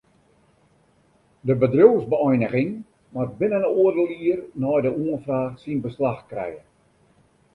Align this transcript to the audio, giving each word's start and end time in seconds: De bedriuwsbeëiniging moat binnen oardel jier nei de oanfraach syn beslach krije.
De 1.43 1.53
bedriuwsbeëiniging 1.55 2.71
moat 3.17 3.35
binnen 3.41 3.69
oardel 3.81 4.09
jier 4.21 4.39
nei 4.61 4.77
de 4.85 4.91
oanfraach 5.03 5.53
syn 5.61 5.79
beslach 5.83 6.21
krije. 6.31 6.61